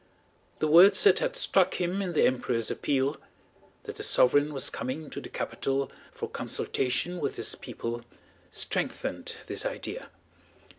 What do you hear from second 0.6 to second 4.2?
words that had struck him in the Emperor's appeal—that the